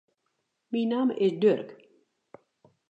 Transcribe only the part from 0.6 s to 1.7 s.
Myn namme is Durk.